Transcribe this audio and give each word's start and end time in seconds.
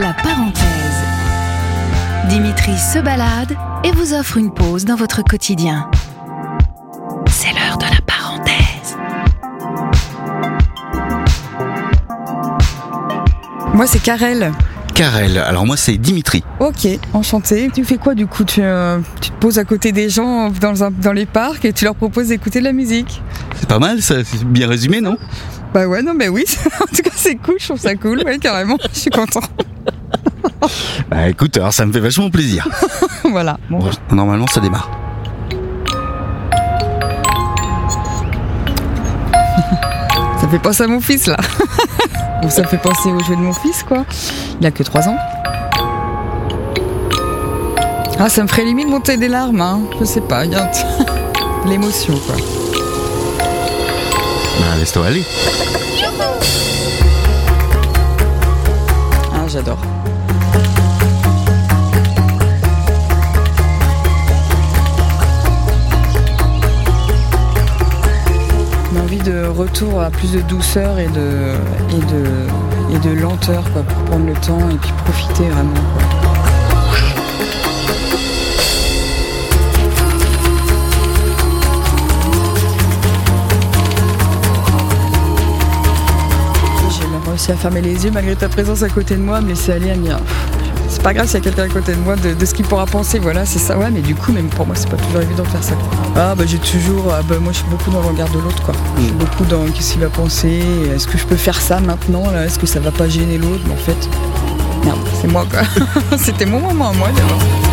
La 0.00 0.12
parenthèse. 0.14 0.64
Dimitri 2.28 2.72
se 2.78 2.98
balade 2.98 3.56
et 3.84 3.90
vous 3.92 4.14
offre 4.14 4.36
une 4.38 4.52
pause 4.52 4.84
dans 4.84 4.96
votre 4.96 5.22
quotidien. 5.22 5.90
C'est 7.30 7.52
l'heure 7.52 7.78
de 7.78 7.84
la 7.84 8.00
parenthèse. 8.06 8.96
Moi, 13.74 13.86
c'est 13.86 14.02
Karel. 14.02 14.52
Karel, 14.94 15.38
alors 15.38 15.64
moi 15.64 15.76
c'est 15.78 15.96
Dimitri. 15.96 16.44
Ok, 16.58 16.86
enchanté. 17.14 17.70
Tu 17.74 17.84
fais 17.84 17.96
quoi 17.96 18.14
du 18.14 18.26
coup? 18.26 18.44
Tu, 18.44 18.60
euh, 18.62 18.98
tu 19.22 19.30
te 19.30 19.36
poses 19.36 19.58
à 19.58 19.64
côté 19.64 19.92
des 19.92 20.10
gens 20.10 20.50
dans, 20.50 20.84
un- 20.84 20.90
dans 20.90 21.12
les 21.12 21.24
parcs 21.26 21.64
et 21.64 21.72
tu 21.72 21.84
leur 21.84 21.94
proposes 21.94 22.28
d'écouter 22.28 22.58
de 22.58 22.64
la 22.64 22.72
musique 22.74 23.22
C'est 23.58 23.68
pas 23.68 23.78
mal 23.78 24.02
ça, 24.02 24.16
c'est 24.24 24.44
bien 24.44 24.68
résumé 24.68 25.00
non? 25.00 25.16
Bah 25.72 25.86
ouais, 25.86 26.02
non 26.02 26.12
mais 26.14 26.28
oui, 26.28 26.44
en 26.82 26.84
tout 26.94 27.02
cas 27.02 27.10
c'est 27.14 27.36
cool, 27.36 27.54
je 27.58 27.66
trouve 27.66 27.78
ça 27.80 27.94
cool, 27.94 28.22
ouais, 28.26 28.38
carrément, 28.38 28.76
je 28.92 28.98
suis 28.98 29.10
content. 29.10 29.40
Bah 31.10 31.28
écoute, 31.28 31.56
alors 31.56 31.72
ça 31.72 31.84
me 31.86 31.92
fait 31.92 31.98
vachement 32.00 32.30
plaisir. 32.30 32.68
voilà. 33.30 33.58
Bon. 33.68 33.78
Bon, 33.78 33.90
Normalement 34.14 34.46
ça 34.46 34.60
démarre. 34.60 34.88
Ça 40.40 40.48
fait 40.48 40.58
penser 40.58 40.82
à 40.84 40.86
mon 40.86 41.00
fils 41.00 41.26
là. 41.26 41.36
Ou 42.42 42.48
ça 42.48 42.62
me 42.62 42.66
fait 42.66 42.78
penser 42.78 43.10
au 43.10 43.20
jeu 43.22 43.36
de 43.36 43.40
mon 43.40 43.52
fils 43.52 43.82
quoi. 43.82 44.04
Il 44.60 44.66
a 44.66 44.70
que 44.70 44.82
3 44.82 45.08
ans. 45.08 45.16
Ah, 48.18 48.28
ça 48.28 48.42
me 48.42 48.48
ferait 48.48 48.64
limite 48.64 48.88
monter 48.88 49.16
des 49.16 49.28
larmes, 49.28 49.60
hein. 49.60 49.80
Je 49.98 50.04
sais 50.04 50.20
pas, 50.20 50.44
y 50.44 50.54
a 50.54 50.70
l'émotion 51.66 52.14
quoi. 52.26 52.36
Bah 54.58 54.76
laisse-toi 54.78 55.06
aller. 55.06 55.24
Ah, 59.32 59.46
j'adore. 59.48 59.78
Retour 69.50 70.00
à 70.00 70.10
plus 70.10 70.32
de 70.32 70.40
douceur 70.40 70.98
et 70.98 71.08
de, 71.08 71.54
et 71.90 72.00
de, 72.12 72.94
et 72.94 72.98
de 72.98 73.20
lenteur 73.20 73.62
pour 73.64 73.84
prendre 73.84 74.26
le 74.26 74.34
temps 74.34 74.68
et 74.70 74.76
puis 74.76 74.92
profiter 75.04 75.48
vraiment. 75.48 75.74
J'ai 86.90 87.06
même 87.06 87.28
réussi 87.28 87.52
à 87.52 87.56
fermer 87.56 87.80
les 87.80 88.04
yeux 88.04 88.10
malgré 88.10 88.36
ta 88.36 88.48
présence 88.48 88.82
à 88.82 88.88
côté 88.88 89.16
de 89.16 89.22
moi, 89.22 89.40
me 89.40 89.48
laisser 89.48 89.72
aller 89.72 89.90
à 89.90 89.96
c'est 90.90 91.02
pas 91.02 91.14
grave 91.14 91.26
s'il 91.26 91.34
y 91.34 91.38
a 91.38 91.40
quelqu'un 91.40 91.62
à 91.62 91.68
côté 91.68 91.92
de 91.92 92.00
moi 92.00 92.16
de, 92.16 92.34
de 92.34 92.44
ce 92.44 92.52
qu'il 92.52 92.66
pourra 92.66 92.84
penser, 92.84 93.20
voilà, 93.20 93.46
c'est 93.46 93.60
ça. 93.60 93.78
Ouais, 93.78 93.90
mais 93.90 94.00
du 94.00 94.14
coup, 94.14 94.32
même 94.32 94.48
pour 94.48 94.66
moi, 94.66 94.74
c'est 94.76 94.90
pas 94.90 94.96
toujours 94.96 95.22
évident 95.22 95.44
de 95.44 95.48
faire 95.48 95.62
ça. 95.62 95.74
Ah, 96.16 96.34
bah 96.34 96.44
j'ai 96.46 96.58
toujours, 96.58 97.14
ah, 97.14 97.22
bah, 97.22 97.36
moi 97.40 97.52
je 97.52 97.58
suis 97.58 97.68
beaucoup 97.68 97.90
dans 97.90 98.00
le 98.00 98.08
regard 98.08 98.28
de 98.30 98.38
l'autre, 98.38 98.62
quoi. 98.62 98.74
Je 98.98 99.04
suis 99.04 99.12
beaucoup 99.12 99.44
dans 99.44 99.64
qu'est-ce 99.66 99.92
qu'il 99.92 100.00
va 100.00 100.08
penser, 100.08 100.62
est-ce 100.94 101.06
que 101.06 101.16
je 101.16 101.24
peux 101.26 101.36
faire 101.36 101.60
ça 101.60 101.80
maintenant, 101.80 102.30
là, 102.30 102.44
est-ce 102.44 102.58
que 102.58 102.66
ça 102.66 102.80
va 102.80 102.90
pas 102.90 103.08
gêner 103.08 103.38
l'autre, 103.38 103.62
mais 103.66 103.72
en 103.72 103.76
fait, 103.76 104.08
merde, 104.84 104.98
c'est 105.20 105.28
moi, 105.28 105.46
quoi. 105.48 105.60
C'était 106.18 106.46
mon 106.46 106.60
moment 106.60 106.90
à 106.90 106.92
moi, 106.92 107.08
d'abord. 107.14 107.69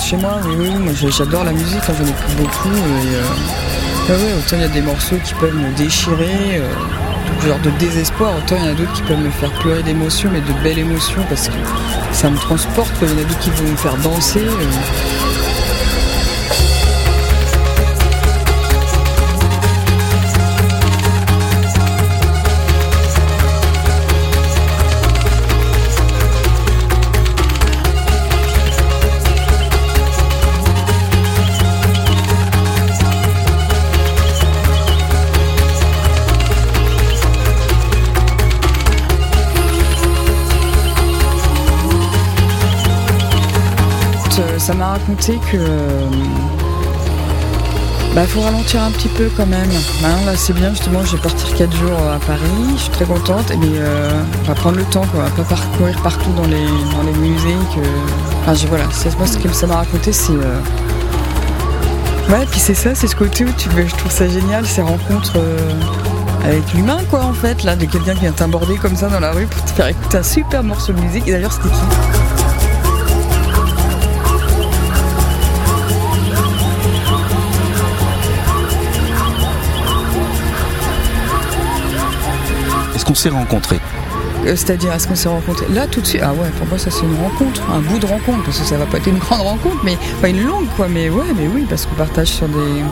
Chez 0.00 0.16
moi, 0.16 0.40
oui, 0.46 0.56
oui, 0.58 1.10
j'adore 1.10 1.44
la 1.44 1.52
musique, 1.52 1.80
hein, 1.88 1.92
j'en 1.98 2.04
écoute 2.06 2.36
beaucoup. 2.38 2.68
Et, 2.74 3.14
euh, 4.14 4.38
autant 4.38 4.56
il 4.56 4.60
y 4.60 4.64
a 4.64 4.68
des 4.68 4.80
morceaux 4.80 5.16
qui 5.22 5.34
peuvent 5.34 5.54
me 5.54 5.70
déchirer, 5.76 6.56
euh, 6.56 6.72
tout 7.40 7.46
genre 7.46 7.58
de 7.58 7.70
désespoir, 7.78 8.32
autant 8.38 8.56
il 8.56 8.64
y 8.64 8.68
en 8.68 8.70
a 8.70 8.74
d'autres 8.74 8.92
qui 8.94 9.02
peuvent 9.02 9.18
me 9.20 9.30
faire 9.30 9.50
pleurer 9.60 9.82
d'émotions, 9.82 10.30
mais 10.32 10.40
de 10.40 10.52
belles 10.62 10.78
émotions 10.78 11.22
parce 11.28 11.48
que 11.48 11.54
ça 12.12 12.30
me 12.30 12.36
transporte. 12.38 12.90
Il 13.02 13.08
y 13.08 13.12
en 13.12 13.18
a 13.18 13.24
d'autres 13.24 13.38
qui 13.40 13.50
vont 13.50 13.70
me 13.70 13.76
faire 13.76 13.96
danser. 13.96 14.40
euh. 14.46 15.37
Ça 44.68 44.74
m'a 44.74 44.88
raconté 44.88 45.38
que. 45.50 45.56
euh, 45.56 46.06
Bah, 48.14 48.26
faut 48.26 48.40
ralentir 48.42 48.82
un 48.82 48.90
petit 48.90 49.08
peu 49.08 49.30
quand 49.34 49.46
même. 49.46 49.70
Hein, 50.04 50.26
là, 50.26 50.32
c'est 50.36 50.52
bien, 50.52 50.70
justement, 50.70 51.02
je 51.04 51.16
vais 51.16 51.22
partir 51.22 51.54
4 51.54 51.74
jours 51.74 51.98
à 52.14 52.18
Paris, 52.26 52.40
je 52.76 52.80
suis 52.82 52.90
très 52.90 53.06
contente. 53.06 53.50
Mais 53.60 53.66
euh, 53.78 54.10
on 54.44 54.48
va 54.48 54.54
prendre 54.54 54.76
le 54.76 54.84
temps, 54.84 55.06
quoi. 55.14 55.24
Pas 55.36 55.42
parcourir 55.44 55.98
partout 56.02 56.30
dans 56.36 56.44
les, 56.44 56.66
dans 56.66 57.02
les 57.02 57.12
musées. 57.18 57.56
Que... 57.74 57.80
Enfin, 58.42 58.52
je- 58.54 58.66
voilà, 58.66 58.84
c'est 58.92 59.16
moi 59.16 59.26
ce 59.26 59.38
que 59.38 59.48
ça 59.54 59.66
m'a 59.66 59.76
raconté, 59.76 60.12
c'est. 60.12 60.32
euh, 60.32 60.60
Ouais, 62.28 62.44
puis 62.50 62.60
c'est 62.60 62.74
ça, 62.74 62.94
c'est 62.94 63.06
ce 63.06 63.16
côté 63.16 63.44
où 63.46 63.52
tu 63.56 63.70
je 63.74 63.94
trouve 63.96 64.12
ça 64.12 64.28
génial, 64.28 64.66
ces 64.66 64.82
rencontres 64.82 65.32
euh, 65.36 65.56
avec 66.44 66.74
l'humain, 66.74 66.98
quoi, 67.08 67.24
en 67.24 67.32
fait, 67.32 67.64
là, 67.64 67.74
de 67.74 67.86
quelqu'un 67.86 68.12
qui 68.12 68.20
vient 68.20 68.32
t'aborder 68.32 68.76
comme 68.76 68.96
ça 68.96 69.08
dans 69.08 69.20
la 69.20 69.30
rue 69.32 69.46
pour 69.46 69.64
te 69.64 69.70
faire 69.70 69.88
écouter 69.88 70.18
un 70.18 70.22
super 70.22 70.62
morceau 70.62 70.92
de 70.92 71.00
musique. 71.00 71.26
Et 71.26 71.32
d'ailleurs, 71.32 71.52
c'était 71.52 71.70
qui? 71.70 71.80
Est-ce 82.98 83.04
qu'on 83.04 83.14
s'est 83.14 83.28
rencontrés 83.28 83.78
Euh, 84.44 84.56
C'est-à-dire, 84.56 84.92
est-ce 84.92 85.06
qu'on 85.06 85.14
s'est 85.14 85.28
rencontrés 85.28 85.66
Là, 85.72 85.86
tout 85.86 86.00
de 86.00 86.06
suite 86.06 86.20
Ah 86.20 86.32
ouais, 86.32 86.48
pour 86.58 86.66
moi, 86.66 86.78
ça, 86.78 86.90
c'est 86.90 87.02
une 87.04 87.14
rencontre, 87.14 87.62
un 87.72 87.78
bout 87.78 88.00
de 88.00 88.06
rencontre, 88.06 88.42
parce 88.42 88.58
que 88.58 88.64
ça 88.64 88.76
va 88.76 88.86
pas 88.86 88.96
être 88.98 89.06
une 89.06 89.18
grande 89.26 89.42
rencontre, 89.42 89.76
mais 89.84 89.96
pas 90.20 90.28
une 90.28 90.44
longue, 90.44 90.66
quoi. 90.76 90.88
Mais 90.90 91.08
ouais, 91.08 91.26
mais 91.36 91.46
oui, 91.46 91.64
parce 91.70 91.86
qu'on 91.86 91.94
partage 91.94 92.26
sur 92.26 92.48
des. 92.48 92.82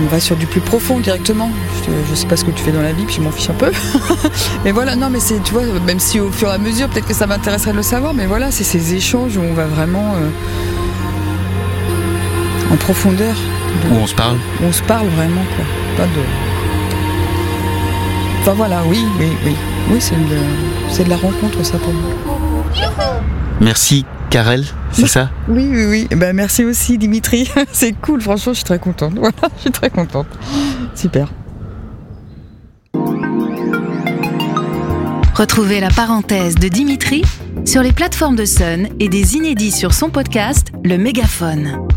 On 0.00 0.06
va 0.06 0.20
sur 0.20 0.36
du 0.36 0.46
plus 0.46 0.60
profond 0.60 1.00
directement. 1.00 1.50
Je, 1.84 1.90
je 2.08 2.14
sais 2.14 2.28
pas 2.28 2.36
ce 2.36 2.44
que 2.44 2.52
tu 2.52 2.62
fais 2.62 2.70
dans 2.70 2.82
la 2.82 2.92
vie, 2.92 3.02
puis 3.04 3.16
je 3.16 3.20
m'en 3.20 3.32
fiche 3.32 3.50
un 3.50 3.54
peu. 3.54 3.72
mais 4.64 4.70
voilà, 4.70 4.94
non, 4.94 5.10
mais 5.10 5.18
c'est, 5.18 5.42
tu 5.42 5.52
vois, 5.52 5.64
même 5.84 5.98
si 5.98 6.20
au 6.20 6.30
fur 6.30 6.50
et 6.50 6.52
à 6.52 6.58
mesure, 6.58 6.88
peut-être 6.88 7.08
que 7.08 7.14
ça 7.14 7.26
m'intéresserait 7.26 7.72
de 7.72 7.78
le 7.78 7.82
savoir, 7.82 8.14
mais 8.14 8.26
voilà, 8.26 8.52
c'est 8.52 8.62
ces 8.62 8.94
échanges 8.94 9.36
où 9.36 9.40
on 9.42 9.54
va 9.54 9.64
vraiment 9.66 10.14
euh, 10.14 10.28
en 12.72 12.76
profondeur. 12.76 13.34
Où 13.90 13.96
on 13.96 14.06
se 14.06 14.14
parle? 14.14 14.36
On 14.62 14.70
se 14.70 14.82
parle 14.84 15.08
vraiment, 15.08 15.42
quoi. 15.56 15.64
Pas 15.96 16.04
de. 16.04 16.51
Enfin 18.42 18.54
voilà, 18.54 18.82
oui, 18.88 18.98
oui, 19.20 19.28
oui. 19.46 19.54
Oui, 19.88 20.00
c'est 20.00 20.16
de, 20.16 20.36
c'est 20.90 21.04
de 21.04 21.10
la 21.10 21.16
rencontre, 21.16 21.64
ça, 21.64 21.78
pour 21.78 21.92
moi. 21.92 22.10
Merci 23.60 24.04
Karel, 24.30 24.64
c'est 24.90 25.06
ça? 25.06 25.30
Oui, 25.48 25.68
oui, 25.70 25.84
oui. 25.86 26.08
Eh 26.10 26.16
Ben, 26.16 26.34
merci 26.34 26.64
aussi, 26.64 26.98
Dimitri. 26.98 27.48
c'est 27.72 27.92
cool, 27.92 28.20
franchement, 28.20 28.52
je 28.52 28.58
suis 28.58 28.64
très 28.64 28.80
contente. 28.80 29.12
Voilà, 29.16 29.36
je 29.58 29.60
suis 29.60 29.70
très 29.70 29.90
contente. 29.90 30.26
Super. 30.96 31.28
Retrouvez 35.36 35.78
la 35.78 35.90
parenthèse 35.90 36.56
de 36.56 36.66
Dimitri 36.66 37.22
sur 37.64 37.82
les 37.82 37.92
plateformes 37.92 38.34
de 38.34 38.44
Sun 38.44 38.88
et 38.98 39.08
des 39.08 39.36
inédits 39.36 39.70
sur 39.70 39.94
son 39.94 40.10
podcast 40.10 40.72
Le 40.82 40.98
Mégaphone. 40.98 41.91